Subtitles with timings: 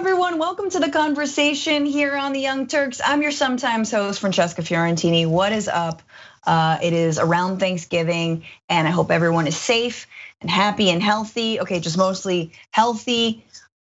[0.00, 0.38] everyone.
[0.38, 3.02] Welcome to the conversation here on the Young Turks.
[3.04, 5.26] I'm your sometimes host, Francesca Fiorentini.
[5.26, 6.00] What is up?
[6.42, 10.06] Uh, it is around Thanksgiving, and I hope everyone is safe
[10.40, 11.60] and happy and healthy.
[11.60, 13.44] Okay, just mostly healthy.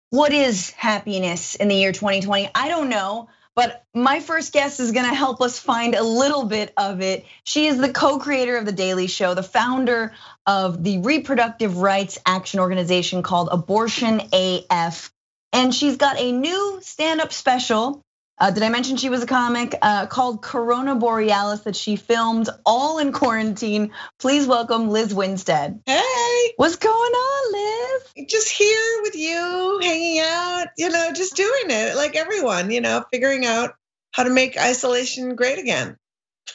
[0.10, 2.50] What is happiness in the year 2020?
[2.55, 3.30] I don't know.
[3.54, 7.23] But my first guest is gonna help us find a little bit of it.
[7.44, 10.14] She is the co creator of The Daily Show, the founder
[10.48, 15.12] of the reproductive rights action organization called Abortion AF.
[15.52, 18.04] And she's got a new stand up special.
[18.37, 22.50] Uh, did I mention she was a comic uh, called Corona Borealis that she filmed
[22.65, 23.91] all in quarantine?
[24.18, 25.82] Please welcome Lizz Winstead.
[25.86, 26.54] Hey.
[26.55, 28.29] What's going on, Lizz?
[28.29, 33.03] Just here with you, hanging out, you know, just doing it like everyone, you know,
[33.11, 33.73] figuring out
[34.11, 35.97] how to make isolation great again.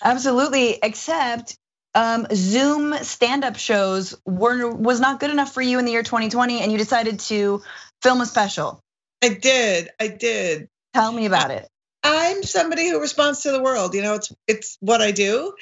[0.02, 1.56] Absolutely, except
[1.95, 6.61] um, Zoom stand-up shows were was not good enough for you in the year 2020,
[6.61, 7.62] and you decided to
[8.02, 8.80] film a special.
[9.24, 9.88] I did.
[9.98, 10.69] I did.
[10.92, 11.66] Tell me about it.
[12.02, 13.94] I'm somebody who responds to the world.
[13.94, 15.55] You know, it's it's what I do.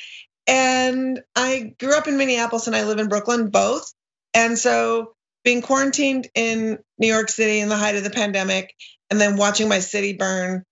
[0.49, 3.93] And I grew up in Minneapolis and I live in Brooklyn, both.
[4.35, 8.75] And so being quarantined in New York City in the height of the pandemic,
[9.11, 10.65] and then watching my city burn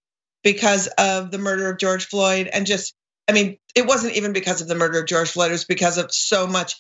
[0.42, 2.94] because of the murder of George Floyd, and just,
[3.28, 5.98] I mean, it wasn't even because of the murder of George Floyd, it was because
[5.98, 6.74] of so much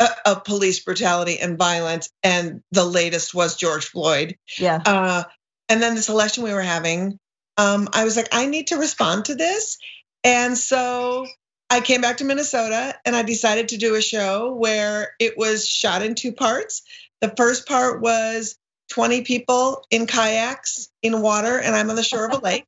[0.00, 2.10] uh, of police brutality and violence.
[2.22, 4.36] And the latest was George Floyd.
[4.58, 4.82] Yeah.
[4.84, 5.24] Uh,
[5.68, 7.18] and then this election we were having,
[7.56, 9.78] um, I was like, I need to respond to this.
[10.24, 11.26] And so
[11.70, 15.68] I came back to Minnesota and I decided to do a show where it was
[15.68, 16.82] shot in two parts.
[17.20, 18.56] The first part was
[18.90, 22.66] 20 people in kayaks in water, and I'm on the shore of a lake.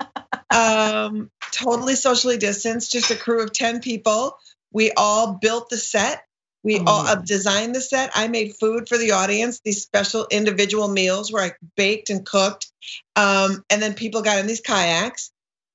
[0.54, 4.36] um, totally socially distanced, just a crew of 10 people.
[4.72, 6.24] We all built the set.
[6.62, 8.10] We oh, all uh, designed the set.
[8.14, 12.70] I made food for the audience, these special individual meals where I baked and cooked.
[13.16, 15.30] Um, and then people got in these kayaks.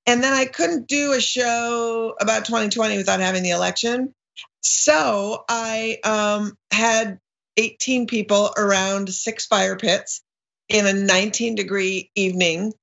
[0.05, 4.13] And then I couldn't do a show about 2020 without having the election.
[4.61, 7.19] So I um, had
[7.57, 10.21] 18 people around six fire pits
[10.69, 12.73] in a 19 degree evening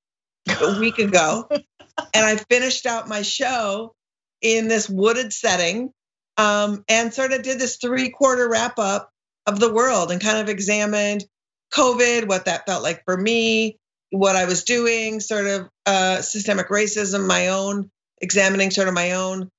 [0.49, 1.49] a week ago.
[1.51, 3.95] and I finished out my show
[4.43, 5.93] in this wooded setting
[6.37, 9.11] um, and sort of did this three quarter wrap up
[9.47, 11.25] of the world and kind of examined
[11.73, 13.79] COVID, what that felt like for me,
[14.11, 17.91] what I was doing, sort of uh, systemic racism, my own
[18.21, 19.51] examining sort of my own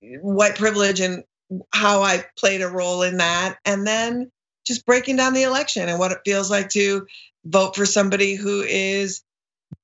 [0.00, 1.24] white privilege and
[1.72, 4.30] how I played a role in that, and then
[4.66, 7.06] just breaking down the election and what it feels like to
[7.44, 9.22] vote for somebody who is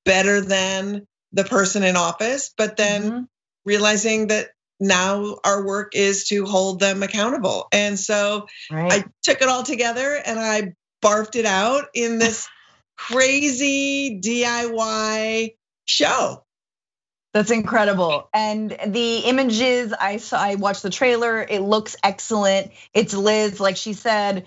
[0.04, 3.22] better than the person in office, but then mm-hmm.
[3.64, 4.48] realizing that
[4.80, 7.68] now our work is to hold them accountable.
[7.72, 8.92] And so right.
[8.92, 12.48] I took it all together and I barfed it out in this
[12.96, 16.44] crazy DIY show.
[17.32, 18.28] That's incredible.
[18.32, 21.42] And the images I saw, I watched the trailer.
[21.42, 22.70] It looks excellent.
[22.94, 24.46] It's Lizz, like she said,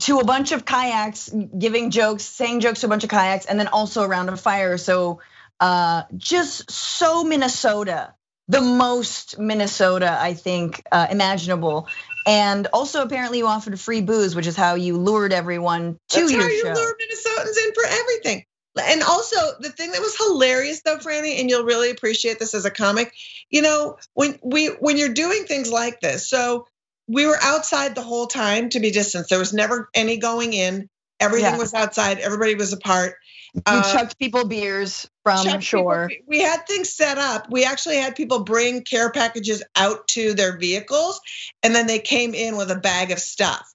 [0.00, 1.28] to a bunch of kayaks,
[1.58, 4.78] giving jokes, saying jokes to a bunch of kayaks, and then also around a fire.
[4.78, 5.20] So
[5.58, 8.14] uh, just so Minnesota
[8.48, 11.88] the most Minnesota, I think, uh, imaginable.
[12.26, 16.32] And also, apparently, you offered free booze, which is how you lured everyone to That's
[16.32, 16.72] your how you show.
[16.72, 18.44] lure Minnesotans in for everything.
[18.82, 22.64] And also, the thing that was hilarious, though, Franny, and you'll really appreciate this as
[22.64, 23.12] a comic.
[23.48, 26.66] You know, when we when you're doing things like this, so
[27.06, 29.30] we were outside the whole time to be distanced.
[29.30, 30.88] There was never any going in.
[31.20, 31.58] Everything yeah.
[31.58, 32.18] was outside.
[32.18, 33.14] Everybody was apart.
[33.54, 36.08] You uh, chucked people beers from shore.
[36.08, 37.50] People, we had things set up.
[37.50, 41.20] We actually had people bring care packages out to their vehicles,
[41.62, 43.68] and then they came in with a bag of stuff.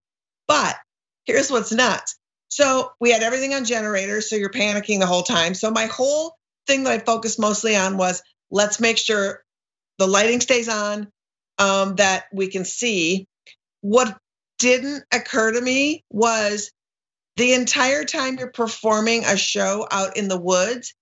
[0.47, 0.75] But
[1.25, 2.17] here's what's nuts.
[2.49, 5.53] So we had everything on generators, so you're panicking the whole time.
[5.53, 6.35] So my whole
[6.67, 9.43] thing that I focused mostly on was let's make sure
[9.97, 11.11] the lighting stays on,
[11.57, 13.27] um, that we can see.
[13.81, 14.17] What
[14.59, 16.71] didn't occur to me was
[17.37, 20.93] the entire time you're performing a show out in the woods,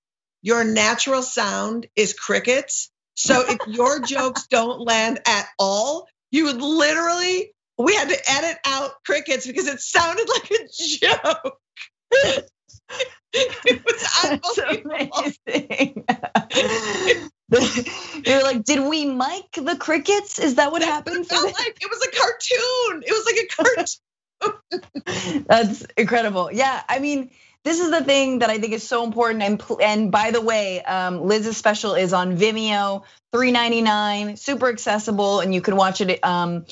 [0.48, 2.90] your natural sound is crickets.
[3.16, 8.58] So if your jokes don't land at all, you would literally, we had to edit
[8.66, 11.58] out crickets because it sounded like a joke.
[13.34, 14.58] it was
[15.50, 16.06] amazing.
[18.26, 20.40] You're like, did we mic the crickets?
[20.40, 21.26] Is that what happened?
[21.26, 23.04] It felt like it was a cartoon.
[23.06, 25.44] It was like a cartoon.
[25.50, 26.50] That's incredible.
[26.54, 27.32] Yeah, I mean,
[27.68, 29.44] this is the thing that I think is so important.
[29.44, 33.04] And and by the way, um, Lizz's special is on Vimeo,
[33.34, 36.66] 3.99, super accessible, and you can watch it um,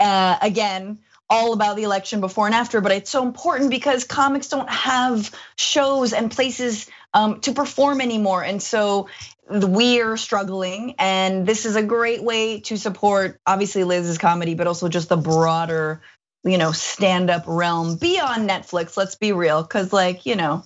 [0.00, 1.00] uh, again
[1.30, 5.30] all about the election before and after, but it's so important because comics don't have
[5.56, 8.42] shows and places um, to perform anymore.
[8.42, 9.08] And so
[9.50, 14.66] we are struggling, and this is a great way to support obviously Lizz's comedy, but
[14.66, 16.00] also just the broader,
[16.44, 18.96] you know, stand-up realm beyond Netflix.
[18.96, 20.64] Let's be real, because like you know,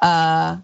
[0.00, 0.56] uh,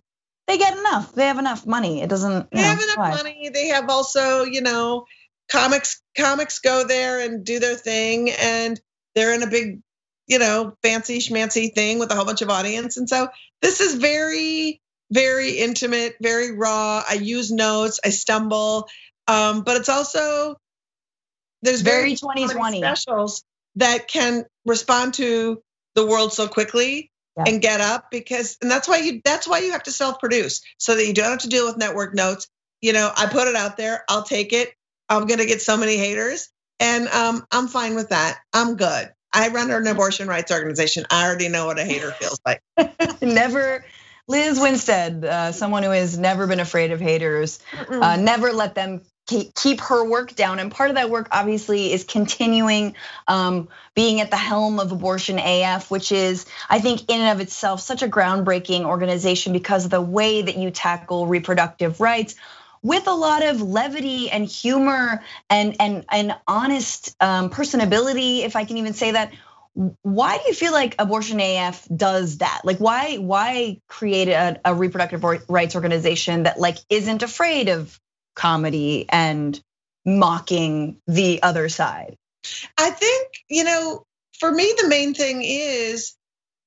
[0.46, 1.12] they get enough.
[1.12, 2.02] They have enough money.
[2.02, 2.50] It doesn't.
[2.50, 3.10] they know, have enough why?
[3.10, 3.50] money.
[3.52, 5.06] They have also, you know,
[5.50, 6.02] comics.
[6.16, 8.80] Comics go there and do their thing, and
[9.14, 9.80] they're in a big,
[10.26, 12.96] you know, fancy schmancy thing with a whole bunch of audience.
[12.96, 13.28] And so
[13.62, 17.02] this is very very intimate, very raw.
[17.08, 18.88] I use notes, I stumble,
[19.26, 20.56] um, but it's also
[21.62, 23.44] there's very, very 2020 specials
[23.78, 25.62] that can respond to
[25.94, 27.44] the world so quickly yeah.
[27.46, 30.96] and get up because and that's why you that's why you have to self-produce so
[30.96, 32.48] that you don't have to deal with network notes.
[32.80, 34.72] You know, I put it out there, I'll take it.
[35.08, 38.38] I'm gonna get so many haters, and um, I'm fine with that.
[38.52, 39.10] I'm good.
[39.32, 41.04] I run an abortion rights organization.
[41.10, 42.62] I already know what a hater feels like.
[43.22, 43.84] Never
[44.26, 49.00] Lizz Winstead, uh, someone who has never been afraid of haters, uh, never let them
[49.28, 50.58] keep her work down.
[50.58, 52.94] And part of that work, obviously, is continuing
[53.26, 57.40] um, being at the helm of Abortion AF, which is, I think, in and of
[57.40, 62.34] itself, such a groundbreaking organization because of the way that you tackle reproductive rights
[62.82, 68.64] with a lot of levity and humor and and and honest um, personability, if I
[68.64, 69.32] can even say that,
[70.02, 74.74] why do you feel like abortion af does that like why why create a, a,
[74.74, 78.00] reproductive rights organization that like isn't afraid of
[78.38, 79.60] comedy and
[80.06, 82.16] mocking the other side
[82.78, 84.04] i think you know
[84.38, 86.14] for me the main thing is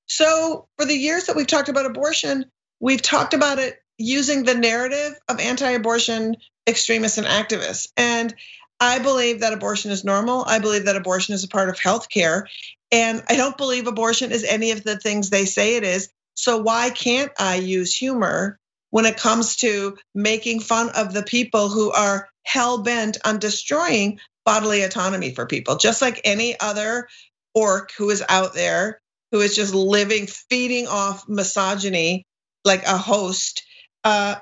[0.05, 2.45] so for the years that we've talked about abortion
[2.79, 6.35] we've talked about it using the narrative of anti-abortion
[6.67, 8.35] extremists and activists and
[8.81, 10.43] I believe that abortion is normal.
[10.43, 12.47] I believe that abortion is a part of healthcare.
[12.91, 16.09] And I don't believe abortion is any of the things they say it is.
[16.33, 18.57] So why can't I use humor
[18.91, 24.19] when it comes to making fun of the people who are hell bent on destroying
[24.45, 27.07] bodily autonomy for people, just like any other
[27.53, 29.01] orc who is out there
[29.31, 32.25] who is just living, feeding off misogyny
[32.63, 33.63] like a host.
[34.03, 34.35] Uh,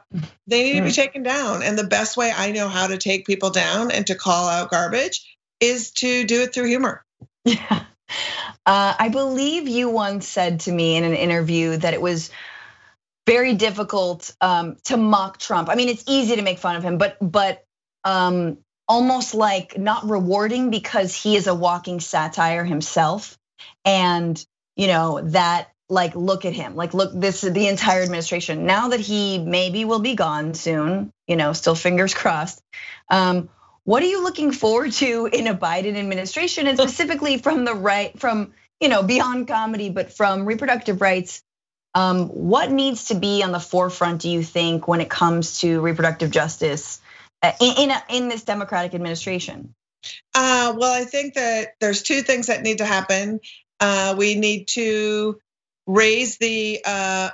[0.48, 1.64] they need to be taken down.
[1.64, 4.72] And the best way I know how to take people down and to call out
[4.72, 7.04] garbage is to do it through humor.
[7.46, 7.84] Yeah.
[8.66, 12.30] Uh, I believe you once said to me in an interview that it was
[13.30, 15.70] very difficult um, to mock Trump.
[15.70, 17.64] I mean, it's easy to make fun of him, but but
[18.04, 23.38] um, almost like not rewarding because he is a walking satire himself,
[23.86, 24.44] and
[24.76, 28.66] you know that like look at him, like look this the entire administration.
[28.66, 32.60] Now that he maybe will be gone soon, you know, still fingers crossed.
[33.12, 33.50] Um,
[33.84, 38.20] what are you looking forward to in a Biden administration, and specifically from the right,
[38.20, 41.44] from you know beyond comedy, but from reproductive rights?
[41.96, 45.82] Um, what needs to be on the forefront, do you think, when it comes to
[45.82, 47.02] reproductive justice
[47.42, 49.74] uh, in in, in this Democratic administration?
[50.36, 53.40] Uh, well, I think that there's two things that need to happen.
[53.80, 55.40] Uh, we need to
[55.88, 57.30] raise the uh,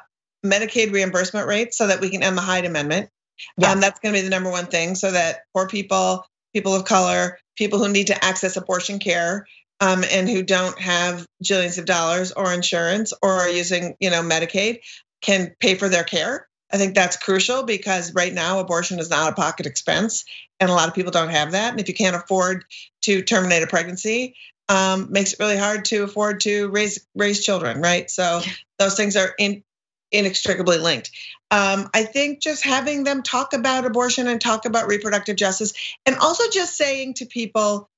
[0.45, 3.09] Medicaid reimbursement rate so that we can end the Hyde Amendment.
[3.57, 3.73] Yes.
[3.73, 6.85] Um, that's going to be the number one thing, so that poor people people of
[6.85, 9.45] color, people who need to access abortion care,
[9.79, 14.21] um, and who don't have jillions of dollars or insurance or are using, you know,
[14.21, 14.79] Medicaid
[15.21, 16.47] can pay for their care.
[16.71, 20.25] I think that's crucial because right now abortion is not a pocket expense,
[20.59, 21.71] and a lot of people don't have that.
[21.71, 22.65] And if you can't afford
[23.03, 24.35] to terminate a pregnancy,
[24.67, 28.09] um, makes it really hard to afford to raise raise children, right?
[28.09, 28.41] So
[28.79, 29.63] those things are in,
[30.11, 31.11] inextricably linked.
[31.51, 35.73] Um, I think just having them talk about abortion and talk about reproductive justice,
[36.05, 37.89] and also just saying to people,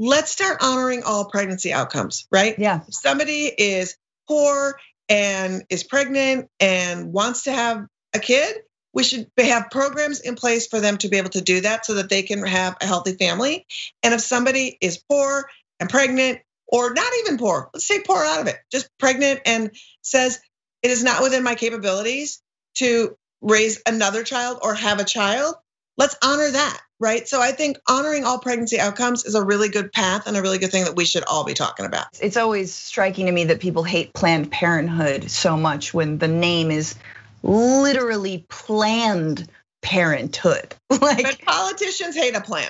[0.00, 2.58] let's start honoring all pregnancy outcomes, right?
[2.58, 2.80] Yeah.
[2.88, 4.80] If somebody is poor
[5.10, 8.56] and is pregnant and wants to have a kid,
[8.94, 11.94] we should have programs in place for them to be able to do that so
[11.94, 13.66] that they can have a healthy family.
[14.02, 18.40] And if somebody is poor and pregnant, or not even poor, let's say poor out
[18.40, 19.70] of it, just pregnant and
[20.02, 20.40] says,
[20.82, 22.40] it is not within my capabilities
[22.76, 25.56] to raise another child or have a child,
[26.00, 27.28] let's honor that, right?
[27.28, 30.56] So I think honoring all pregnancy outcomes is a really good path and a really
[30.56, 32.06] good thing that we should all be talking about.
[32.22, 36.70] It's always striking to me that people hate Planned Parenthood so much when the name
[36.70, 36.94] is
[37.42, 39.46] literally Planned
[39.82, 40.74] Parenthood.
[40.90, 42.68] Like but politicians hate a plan.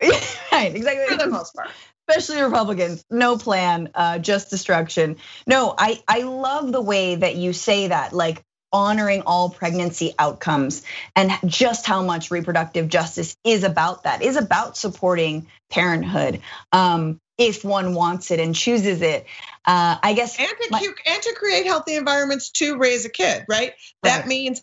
[0.52, 1.06] right, exactly.
[1.06, 1.70] For the most part
[2.06, 5.16] especially Republicans, no plan, uh, just destruction.
[5.46, 8.42] No, I I love the way that you say that, like
[8.74, 10.82] honoring all pregnancy outcomes
[11.14, 16.40] and just how much reproductive justice is about that is about supporting parenthood
[16.72, 19.26] um, if one wants it and chooses it.
[19.64, 23.44] Uh, I guess and to, my, and to create healthy environments to raise a kid,
[23.48, 23.70] right?
[23.70, 23.74] right.
[24.02, 24.60] That means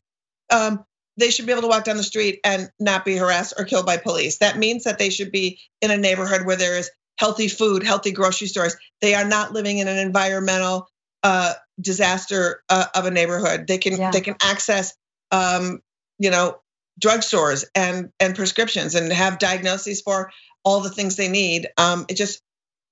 [0.51, 3.63] um, they should be able to walk down the street and not be harassed or
[3.63, 4.39] killed by police.
[4.39, 8.11] That means that they should be in a neighborhood where there is healthy food, healthy
[8.11, 8.75] grocery stores.
[8.99, 10.89] They are not living in an environmental
[11.23, 13.67] uh, disaster uh, of a neighborhood.
[13.67, 14.11] They can yeah.
[14.11, 14.93] they can access
[15.31, 15.81] um,
[16.19, 16.59] you know
[16.99, 20.31] drugstores and and prescriptions and have diagnoses for
[20.63, 21.67] all the things they need.
[21.77, 22.41] Um, it just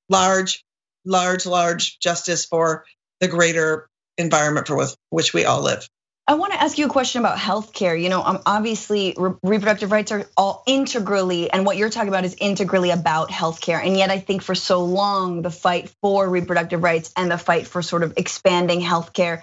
[0.09, 0.63] large,
[1.05, 2.85] large, large justice for
[3.19, 5.87] the greater environment for which we all live.
[6.29, 7.99] I want to ask you a question about healthcare.
[7.99, 12.23] You know, um, obviously re- reproductive rights are all integrally, and what you're talking about
[12.23, 13.83] is integrally about healthcare.
[13.83, 17.65] And yet, I think for so long, the fight for reproductive rights and the fight
[17.65, 19.41] for sort of expanding healthcare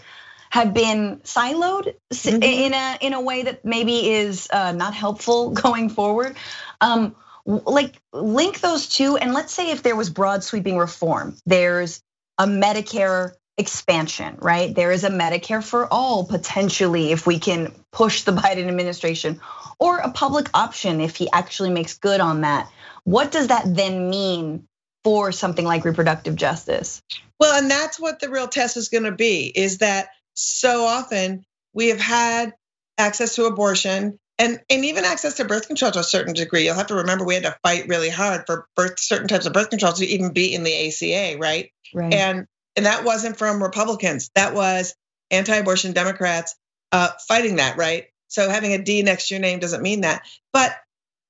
[0.50, 2.43] have been siloed mm-hmm.
[2.45, 6.37] in a in a way that maybe is uh, not helpful going forward.
[6.81, 12.00] Um, like link those two, and let's say if there was broad sweeping reform, there's
[12.38, 14.75] a Medicare expansion, right?
[14.75, 19.40] There is a Medicare for all potentially if we can push the Biden administration,
[19.78, 22.70] or a public option if he actually makes good on that.
[23.04, 24.66] What does that then mean
[25.04, 27.02] for something like reproductive justice?
[27.38, 31.44] Well, and that's what the real test is going to be is that so often
[31.72, 32.54] we have had
[32.98, 36.64] access to abortion and, and even access to birth control to a certain degree.
[36.64, 39.52] You'll have to remember we had to fight really hard for birth, certain types of
[39.52, 41.70] birth control to even be in the ACA, right?
[41.94, 42.12] Right.
[42.12, 42.46] And
[42.76, 44.30] and that wasn't from Republicans.
[44.35, 44.95] That was
[45.30, 46.54] anti-abortion Democrats
[46.92, 48.06] uh, fighting that, right?
[48.28, 50.23] So having a D next to your name doesn't mean that.
[50.52, 50.76] But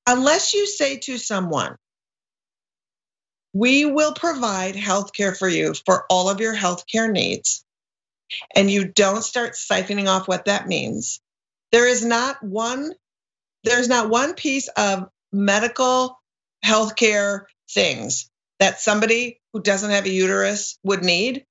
[0.07, 1.77] unless you say to someone,
[3.53, 7.65] we will provide health care for you for all of your health care needs,
[8.55, 11.21] and you don't start siphoning off what that means,
[11.73, 12.93] there is not one,
[13.65, 16.21] there's not one piece of medical
[16.65, 21.47] healthcare things that somebody who doesn't have a uterus would need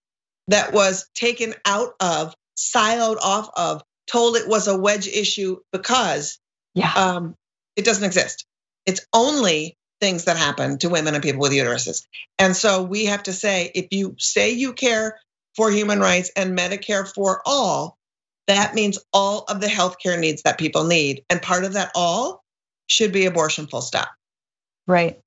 [0.48, 6.38] that was taken out of, siloed off of, told it was a wedge issue because
[6.76, 6.94] yeah.
[6.94, 7.34] um,
[7.76, 8.46] it doesn't exist.
[8.86, 12.06] It's only things that happen to women and people with uteruses.
[12.38, 15.20] And so we have to say if you say you care
[15.56, 17.98] for human rights and Medicare for all,
[18.46, 21.24] that means all of the healthcare needs that people need.
[21.28, 22.44] And part of that all
[22.86, 24.10] should be abortion full stop.
[24.86, 25.20] Right.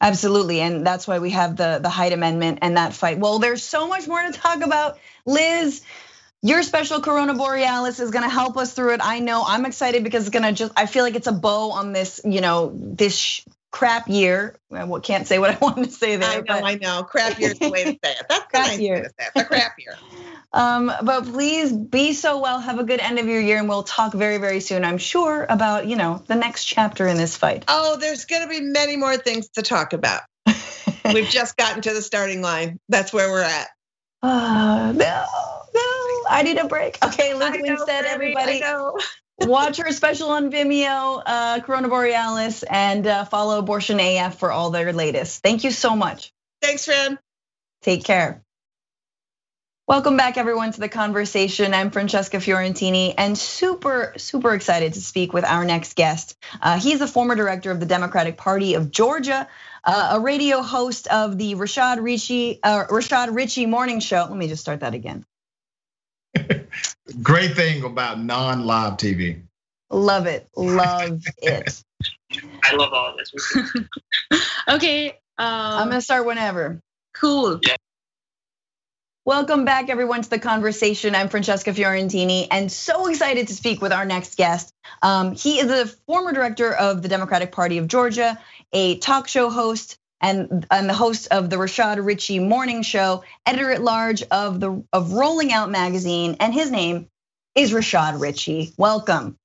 [0.00, 3.18] Absolutely, and that's why we have the the Hyde Amendment and that fight.
[3.18, 5.82] Well, there's so much more to talk about, Lizz.
[6.40, 9.00] Your special Corona Borealis is gonna help us through it.
[9.02, 9.42] I know.
[9.44, 10.72] I'm excited because it's gonna just.
[10.76, 14.56] I feel like it's a bow on this, you know, this crap year.
[14.72, 16.30] I can't say what I wanted to say there.
[16.30, 16.64] I know, but.
[16.64, 17.02] I know.
[17.02, 18.26] Crap year is the way to say it.
[18.28, 19.02] That's crap nice year.
[19.02, 19.32] To say it.
[19.34, 19.96] The crap year.
[20.52, 22.58] Um, but please be so well.
[22.60, 24.84] Have a good end of your year, and we'll talk very, very soon.
[24.84, 27.64] I'm sure about you know the next chapter in this fight.
[27.68, 30.22] Oh, there's going to be many more things to talk about.
[31.04, 32.78] We've just gotten to the starting line.
[32.88, 33.68] That's where we're at.
[34.22, 35.24] Uh, no,
[35.74, 36.98] no, I need a break.
[37.04, 38.62] Okay, Lizz Winstead, everybody.
[39.40, 44.70] Watch her special on Vimeo, uh, Corona Borealis, and uh, follow Abortion AF for all
[44.70, 45.42] their latest.
[45.44, 46.32] Thank you so much.
[46.60, 47.20] Thanks, Fran.
[47.82, 48.42] Take care.
[49.88, 51.72] Welcome back, everyone, to the conversation.
[51.72, 56.36] I'm Francesca Fiorentini, and super, super excited to speak with our next guest.
[56.60, 59.48] Uh, he's the former director of the Democratic Party of Georgia,
[59.82, 64.26] uh, a radio host of the Rashad Richey, uh, Rashad Richey Morning Show.
[64.28, 65.24] Let me just start that again.
[67.22, 69.40] Great thing about non-live TV.
[69.88, 71.82] Love it, love it.
[72.62, 73.56] I love all of this.
[74.68, 76.82] okay, um, I'm gonna start whenever.
[77.14, 77.60] Cool.
[77.62, 77.76] Yeah.
[79.28, 81.14] Welcome back, everyone, to the conversation.
[81.14, 84.72] I'm Francesca Fiorentini, and so excited to speak with our next guest.
[85.02, 88.38] Um, he is the former director of the Democratic Party of Georgia,
[88.72, 93.70] a talk show host, and, and the host of the Rashad Richey Morning Show, editor
[93.70, 97.06] at large of the of Rolling Out magazine, and his name
[97.54, 98.72] is Rashad Richey.
[98.78, 99.36] Welcome.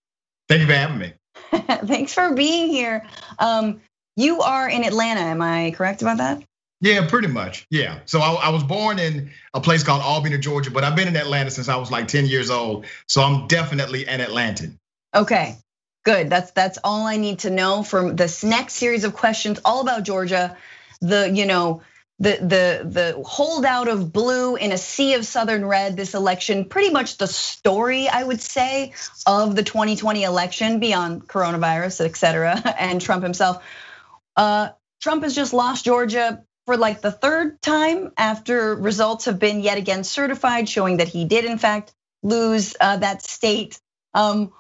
[0.48, 1.14] Thank you for having me.
[1.52, 3.06] Thanks for being here.
[3.38, 3.82] Um,
[4.16, 6.42] you are in Atlanta, am I correct about that?
[6.84, 7.66] Yeah, pretty much.
[7.70, 8.00] Yeah.
[8.04, 11.16] So I, I, was born in a place called Albany, Georgia, but I've been in
[11.16, 12.86] Atlanta since I was like 10 years old.
[13.08, 14.78] So I'm definitely an Atlantan.
[15.16, 15.56] Okay.
[16.04, 16.30] Good.
[16.30, 20.04] That's that's all I need to know from this next series of questions, all about
[20.04, 20.58] Georgia.
[21.00, 21.84] The, you know,
[22.20, 26.92] the the the holdout of blue in a sea of southern red this election pretty
[26.92, 28.94] much the story i would say
[29.26, 33.64] of the 2020 election beyond coronavirus et cetera and trump himself
[34.38, 34.70] uh,
[35.02, 39.78] trump has just lost georgia for like the third time after results have been yet
[39.78, 43.80] again certified, showing that he did in fact lose uh, that state.
[44.14, 44.54] Um,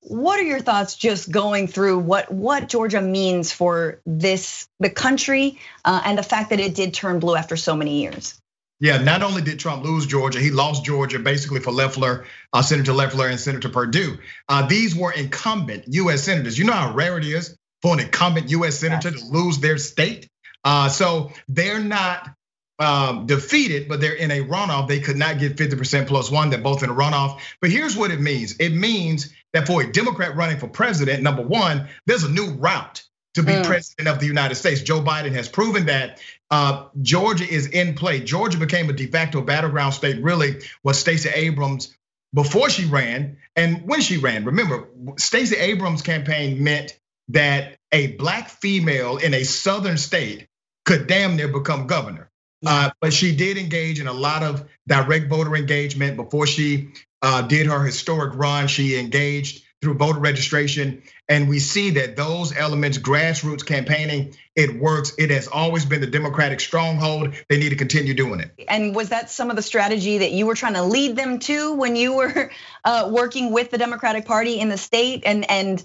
[0.00, 5.58] what are your thoughts just going through what what Georgia means for this the country
[5.84, 8.38] uh, and the fact that it did turn blue after so many years?
[8.80, 12.92] Yeah, not only did Trump lose Georgia, he lost Georgia basically for Loeffler, uh, Senator
[12.92, 14.18] Loeffler and Senator Perdue.
[14.48, 16.24] Uh, these were incumbent U.S.
[16.24, 16.58] senators.
[16.58, 18.78] You know how rare it is for an incumbent U.S.
[18.78, 19.22] senator yes.
[19.22, 20.28] to lose their state.
[20.64, 22.30] Uh, so they're not
[22.78, 24.88] um, defeated, but they're in a runoff.
[24.88, 26.50] They could not get 50% plus one.
[26.50, 27.40] They're both in a runoff.
[27.60, 31.42] But here's what it means it means that for a Democrat running for president, number
[31.42, 33.02] one, there's a new route
[33.34, 33.64] to be mm.
[33.64, 34.80] president of the United States.
[34.80, 38.20] Joe Biden has proven that uh, Georgia is in play.
[38.20, 41.96] Georgia became a de facto battleground state, really, was Stacey Abrams
[42.32, 44.44] before she ran and when she ran.
[44.44, 50.48] Remember, Stacey Abrams' campaign meant that a black female in a southern state
[50.84, 52.30] could damn near become governor.
[52.66, 56.88] Uh, but she did engage in a lot of direct voter engagement before she
[57.20, 58.68] uh, did her historic run.
[58.68, 61.02] She engaged through voter registration.
[61.28, 65.12] And we see that those elements, grassroots campaigning, it works.
[65.18, 67.34] It has always been the Democratic stronghold.
[67.48, 68.52] They need to continue doing it.
[68.66, 71.74] And was that some of the strategy that you were trying to lead them to
[71.74, 72.50] when you were
[72.84, 75.22] uh, working with the Democratic Party in the state?
[75.26, 75.84] And and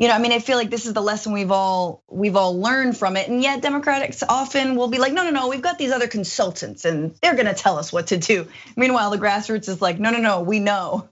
[0.00, 2.58] you know, I mean, I feel like this is the lesson we've all we've all
[2.58, 3.28] learned from it.
[3.28, 6.86] And yet Democrats often will be like, no, no, no, we've got these other consultants
[6.86, 8.48] and they're gonna tell us what to do.
[8.76, 11.10] Meanwhile, the grassroots is like, no, no, no, we know.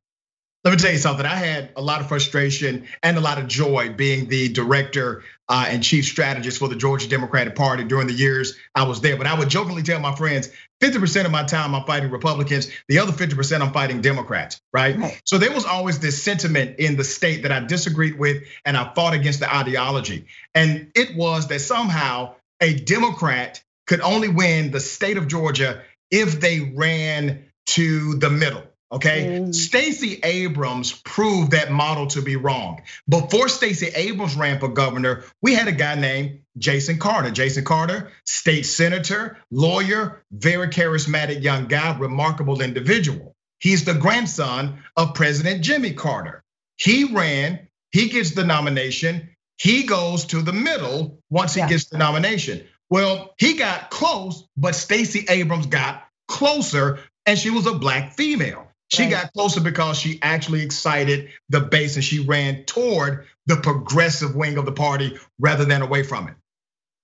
[0.65, 1.25] Let me tell you something.
[1.25, 5.67] I had a lot of frustration and a lot of joy being the director uh,
[5.69, 9.17] and chief strategist for the Georgia Democratic Party during the years I was there.
[9.17, 10.50] But I would jokingly tell my friends
[10.81, 14.99] 50% of my time I'm fighting Republicans, the other 50% I'm fighting Democrats, right?
[14.99, 15.23] right?
[15.25, 18.93] So there was always this sentiment in the state that I disagreed with and I
[18.95, 20.27] fought against the ideology.
[20.57, 26.41] And it was that somehow a Democrat could only win the state of Georgia if
[26.41, 28.65] they ran to the middle.
[28.90, 29.54] Okay, mm.
[29.54, 32.80] Stacey Abrams proved that model to be wrong.
[33.07, 37.30] Before Stacey Abrams ran for governor, we had a guy named Jason Carter.
[37.30, 43.35] Jason Carter, state senator, lawyer, very charismatic young guy, remarkable individual.
[43.61, 46.42] He's the grandson of President Jimmy Carter.
[46.78, 51.68] He ran, he gets the nomination, he goes to the middle once he yeah.
[51.68, 52.64] gets the nomination.
[52.88, 58.67] Well, he got close, but Stacey Abrams got closer, and she was a black female.
[58.88, 59.11] She right.
[59.11, 64.57] got closer because she actually excited the base and she ran toward the progressive wing
[64.57, 66.35] of the party rather than away from it.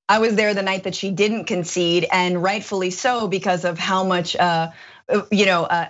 [0.09, 4.05] I was there the night that she didn't concede, and rightfully so because of how
[4.05, 4.37] much.
[4.37, 4.70] Uh,
[5.31, 5.87] you know, uh,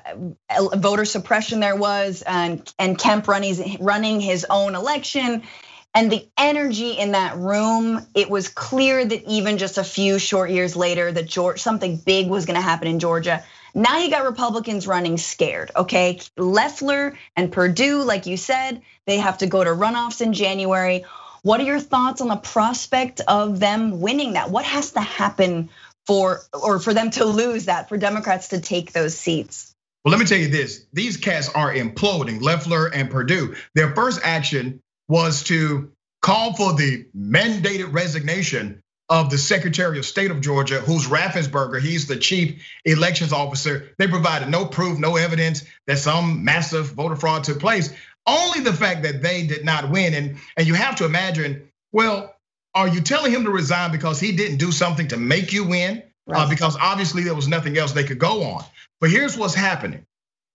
[0.75, 5.45] voter suppression there was, and and Kemp running running his own election,
[5.95, 8.05] and the energy in that room.
[8.15, 12.29] It was clear that even just a few short years later, that George something big
[12.29, 13.45] was going to happen in Georgia.
[13.75, 16.21] Now you got Republicans running scared, okay?
[16.37, 21.05] Loeffler and Perdue, like you said, they have to go to runoffs in January.
[21.43, 24.51] What are your thoughts on the prospect of them winning that?
[24.51, 25.71] What has to happen
[26.07, 29.75] for or for them to lose that, for Democrats to take those seats?
[30.05, 32.41] Well, let me tell you this: these cats are imploding.
[32.41, 33.57] Loeffler and Perdue.
[33.75, 35.91] Their first action was to
[36.23, 41.81] call for the mandated resignation of the Secretary of State of Georgia, who's Raffensperger.
[41.81, 43.91] He's the chief elections officer.
[43.99, 47.93] They provided no proof, no evidence that some massive voter fraud took place.
[48.27, 50.15] Only the fact that they did not win.
[50.15, 52.35] And, and you have to imagine, well,
[52.75, 56.03] are you telling him to resign because he didn't do something to make you win?
[56.27, 56.51] Uh, right.
[56.51, 58.65] Because obviously there was nothing else they could go on.
[59.01, 60.07] But here's what's happening.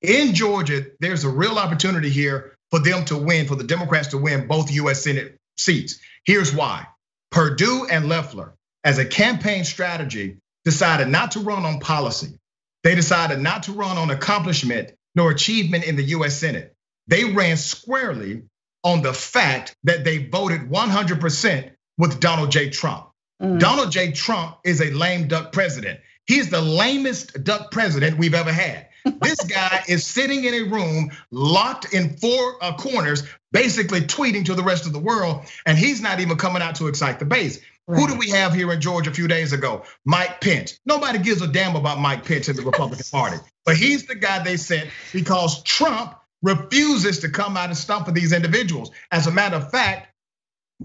[0.02, 4.18] In Georgia, there's a real opportunity here for them to win, for the Democrats to
[4.18, 6.00] win both US Senate seats.
[6.26, 6.88] Here's why.
[7.32, 12.38] Perdue and Loeffler, as a campaign strategy, decided not to run on policy.
[12.84, 16.74] They decided not to run on accomplishment nor achievement in the US Senate.
[17.08, 18.44] They ran squarely
[18.84, 22.70] on the fact that they voted 100% with Donald J.
[22.70, 23.10] Trump.
[23.42, 23.60] Mm.
[23.60, 24.12] Donald J.
[24.12, 26.00] Trump is a lame duck president.
[26.28, 28.89] He's the lamest duck president we've ever had.
[29.04, 34.56] This guy is sitting in a room locked in four uh, corners, basically tweeting to
[34.56, 37.60] the rest of the world, and he's not even coming out to excite the base.
[37.88, 38.00] Right.
[38.00, 39.84] Who do we have here in Georgia a few days ago?
[40.06, 40.80] Mike Pence.
[40.86, 44.44] Nobody gives a damn about Mike Pence in the Republican Party, but he's the guy
[44.44, 48.92] they sent because Trump refuses to come out and stump for these individuals.
[49.12, 50.14] As a matter of fact,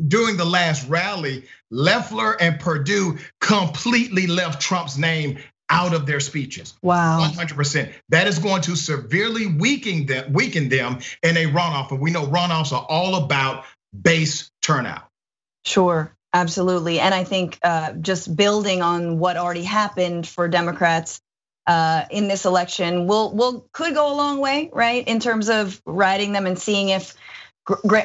[0.09, 5.39] during the last rally, Loeffler and Perdue completely left Trump's name
[5.75, 6.75] out of their speeches.
[6.83, 7.31] Wow.
[7.35, 7.93] 100%.
[8.11, 11.91] That is going to severely weaken them, weaken them in a runoff.
[11.91, 15.09] And we know runoffs are all about base turnout.
[15.65, 16.15] Sure.
[16.33, 17.01] Absolutely.
[17.01, 21.21] And I think uh, just building on what already happened for Democrats
[21.67, 25.07] uh, in this election will will could go a long way, right?
[25.07, 27.15] In terms of riding them and seeing if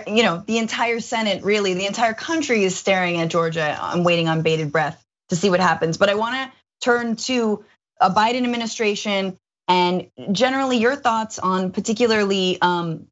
[0.08, 3.77] you know, the entire Senate, really, the entire country is staring at Georgia.
[3.82, 5.97] I'm waiting on bated breath to see what happens.
[5.97, 7.63] But I want to turn to
[7.99, 9.37] a Biden administration
[9.67, 13.07] and generally your thoughts on particularly um,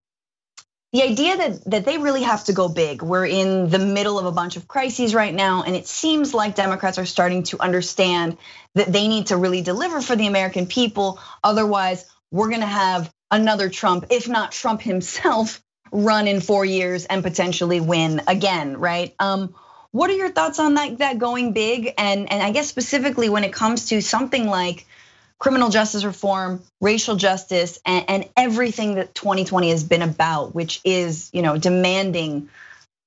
[0.94, 3.02] the idea that that they really have to go big.
[3.02, 6.56] We're in the middle of a bunch of crises right now, and it seems like
[6.56, 8.38] Democrats are starting to understand
[8.76, 11.20] that they need to really deliver for the American people.
[11.44, 17.06] Otherwise, we're going to have another Trump, if not Trump himself, run in four years
[17.06, 19.14] and potentially win again, right?
[19.20, 19.56] Um,
[19.92, 21.00] what are your thoughts on that?
[21.00, 24.86] That going big, and and I guess specifically when it comes to something like
[25.40, 31.30] criminal justice reform, racial justice, and, and everything that 2020 has been about, which is
[31.34, 32.50] you know demanding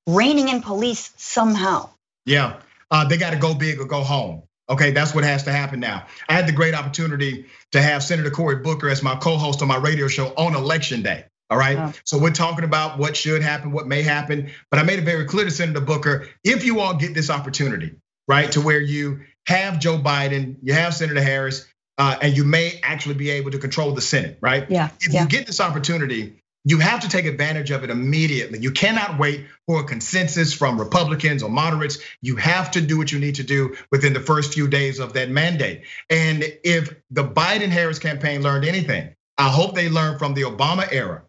[0.06, 1.88] reining in police somehow.
[2.26, 4.42] Yeah, uh, they got to go big or go home.
[4.68, 6.06] Okay, that's what has to happen now.
[6.28, 9.76] I had the great opportunity to have Senator Cory Booker as my co-host on my
[9.76, 11.24] radio show on election day.
[11.50, 11.76] All right.
[11.76, 11.92] Oh.
[12.04, 14.50] So we're talking about what should happen, what may happen.
[14.70, 17.96] But I made it very clear to Senator Booker if you all get this opportunity,
[18.28, 21.66] right, to where you have Joe Biden, you have Senator Harris,
[21.98, 24.70] uh, and you may actually be able to control the Senate, right?
[24.70, 24.90] Yeah.
[25.00, 25.22] If yeah.
[25.22, 28.58] you get this opportunity, you have to take advantage of it immediately.
[28.58, 31.98] You cannot wait for a consensus from Republicans or moderates.
[32.22, 35.14] You have to do what you need to do within the first few days of
[35.14, 35.82] that mandate.
[36.10, 40.86] And if the Biden Harris campaign learned anything, I hope they learned from the Obama
[40.92, 41.22] era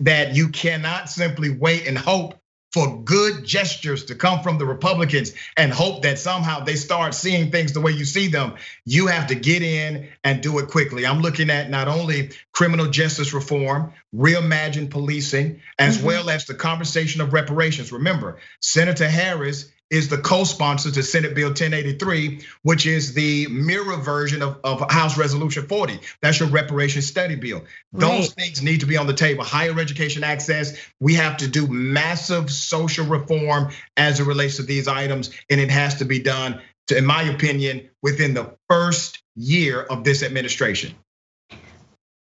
[0.00, 2.34] that you cannot simply wait and hope
[2.72, 7.50] for good gestures to come from the Republicans and hope that somehow they start seeing
[7.50, 8.54] things the way you see them.
[8.84, 11.06] You have to get in and do it quickly.
[11.06, 16.06] I'm looking at not only criminal justice reform, reimagine policing, as mm-hmm.
[16.06, 17.90] well as the conversation of reparations.
[17.90, 24.42] Remember, Senator Harris is the co-sponsor to Senate Bill 1083, which is the mirror version
[24.42, 26.00] of, of House Resolution 40.
[26.20, 27.64] That's your reparation study bill.
[27.92, 28.46] Those right.
[28.46, 29.44] things need to be on the table.
[29.44, 30.76] Higher education access.
[31.00, 35.70] We have to do massive social reform as it relates to these items, and it
[35.70, 40.94] has to be done, to, in my opinion, within the first year of this administration.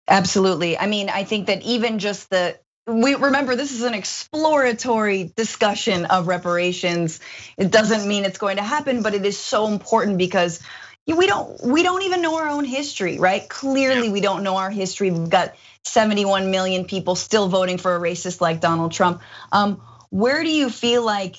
[0.08, 0.78] Absolutely.
[0.78, 2.58] I mean, I think that even just the
[2.90, 7.20] we remember this is an exploratory discussion of reparations.
[7.58, 10.62] It doesn't mean it's going to happen, but it is so important because
[11.08, 13.48] we don't we don't even know our own history, right?
[13.48, 15.12] Clearly, we don't know our history.
[15.12, 19.22] We've got 71 million people still voting for a racist like Donald Trump.
[19.52, 21.38] Um, where do you feel like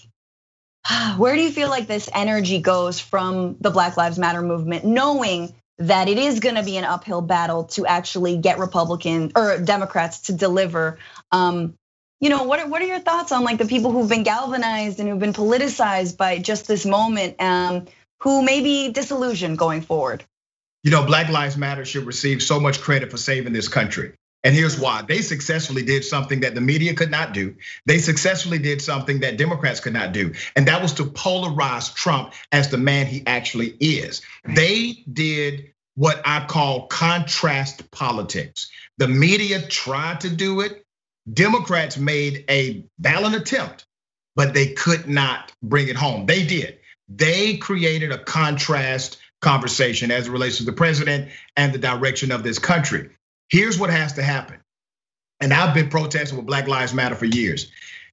[1.16, 5.54] where do you feel like this energy goes from the Black Lives Matter movement, knowing
[5.80, 10.20] that it is going to be an uphill battle to actually get Republican or Democrats
[10.22, 10.98] to deliver.
[11.32, 11.74] Um,
[12.20, 15.00] you know, what are, what are your thoughts on like the people who've been galvanized
[15.00, 17.86] and who've been politicized by just this moment, um,
[18.20, 20.22] who may be disillusioned going forward?
[20.82, 24.14] You know, Black Lives Matter should receive so much credit for saving this country.
[24.42, 27.56] And here's why they successfully did something that the media could not do.
[27.86, 30.32] They successfully did something that Democrats could not do.
[30.56, 34.22] And that was to polarize Trump as the man he actually is.
[34.44, 38.70] They did what I call contrast politics.
[38.96, 40.84] The media tried to do it.
[41.30, 43.84] Democrats made a valiant attempt,
[44.36, 46.24] but they could not bring it home.
[46.24, 46.78] They did.
[47.08, 52.42] They created a contrast conversation as it relates to the president and the direction of
[52.42, 53.10] this country.
[53.50, 54.60] Here's what has to happen.
[55.40, 57.70] And I've been protesting with Black Lives Matter for years.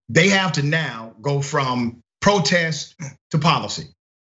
[0.09, 2.95] They have to now go from protest
[3.31, 3.87] to policy.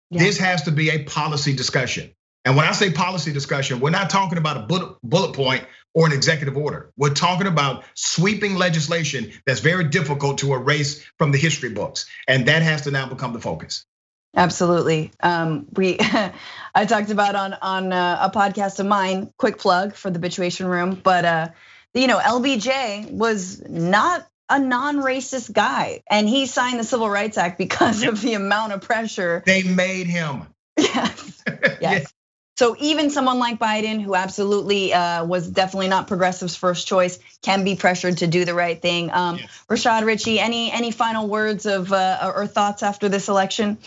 [0.09, 0.23] Yeah.
[0.23, 2.11] This has to be a policy discussion.
[2.45, 6.13] And when I say policy discussion, we're not talking about a bullet point or an
[6.13, 6.91] executive order.
[6.95, 12.05] We're talking about sweeping legislation that's very difficult to erase from the history books.
[12.27, 13.85] And that has to now become the focus.
[14.35, 15.11] Absolutely.
[15.21, 15.97] Um, we,
[16.75, 19.31] I talked about on on uh, a podcast of mine.
[19.37, 21.47] Quick plug for the Bitchuation Room, but uh,
[21.93, 27.57] you know, LBJ was not a non-racist guy, and he signed the Civil Rights Act
[27.57, 30.47] because of the amount of pressure they made him.
[30.77, 31.43] Yes.
[31.81, 32.13] Yes.
[32.57, 37.63] So even someone like Biden, who absolutely uh, was definitely not progressive's first choice, can
[37.63, 39.11] be pressured to do the right thing.
[39.11, 39.63] Um, yes.
[39.69, 43.77] Rashad Richey, any any final words of uh, or thoughts after this election?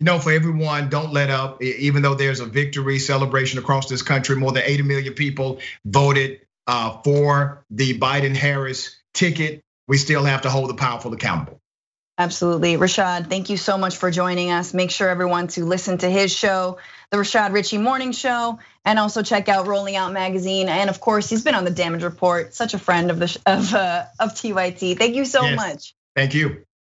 [0.00, 1.62] You know, for everyone, don't let up.
[1.62, 6.40] Even though there's a victory celebration across this country, more than 80 million people voted
[6.66, 9.62] uh, for the Biden-Harris ticket.
[9.88, 11.60] We still have to hold the powerful accountable.
[12.18, 12.76] Absolutely.
[12.76, 14.72] Rashad, thank you so much for joining us.
[14.72, 16.78] Make sure everyone to listen to his show,
[17.10, 20.70] The Rashad Richey Morning Show, and also check out Rolling Out Magazine.
[20.70, 23.74] And of course, he's been on the Damage Report, such a friend of the of
[23.74, 24.96] uh, of TYT.
[24.96, 25.56] Thank you so yes.
[25.56, 25.94] much.
[26.14, 26.64] Thank you.